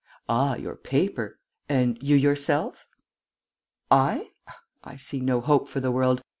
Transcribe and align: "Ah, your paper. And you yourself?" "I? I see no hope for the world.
"Ah, 0.27 0.55
your 0.55 0.75
paper. 0.75 1.37
And 1.69 2.01
you 2.01 2.15
yourself?" 2.15 2.87
"I? 3.91 4.31
I 4.83 4.95
see 4.95 5.19
no 5.21 5.41
hope 5.41 5.67
for 5.69 5.79
the 5.79 5.91
world. 5.91 6.23